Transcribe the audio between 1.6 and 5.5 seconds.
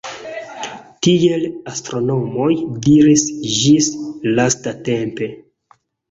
astronomoj diris ĝis lastatempe.